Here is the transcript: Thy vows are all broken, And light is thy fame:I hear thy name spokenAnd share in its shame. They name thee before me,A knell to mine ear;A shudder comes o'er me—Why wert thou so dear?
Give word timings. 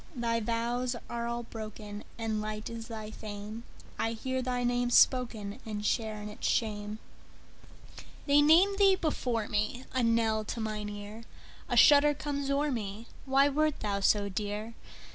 Thy 0.15 0.39
vows 0.39 0.95
are 1.11 1.27
all 1.27 1.43
broken, 1.43 2.03
And 2.17 2.41
light 2.41 2.71
is 2.71 2.87
thy 2.87 3.11
fame:I 3.11 4.13
hear 4.13 4.41
thy 4.41 4.63
name 4.63 4.89
spokenAnd 4.89 5.85
share 5.85 6.19
in 6.19 6.27
its 6.27 6.47
shame. 6.47 6.97
They 8.25 8.41
name 8.41 8.77
thee 8.79 8.95
before 8.95 9.47
me,A 9.47 10.01
knell 10.01 10.43
to 10.45 10.59
mine 10.59 10.89
ear;A 10.89 11.77
shudder 11.77 12.15
comes 12.15 12.49
o'er 12.49 12.71
me—Why 12.71 13.47
wert 13.47 13.81
thou 13.81 13.99
so 13.99 14.27
dear? 14.27 14.73